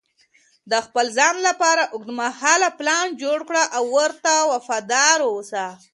د 0.71 0.73
خپل 0.85 1.05
ځان 1.17 1.35
لپاره 1.47 1.83
اوږدمهاله 1.93 2.69
پلان 2.79 3.07
جوړ 3.21 3.39
کړه 3.49 3.63
او 3.77 3.83
ورته 3.97 4.33
وفادار 4.51 5.17
اوسه. 5.29 5.65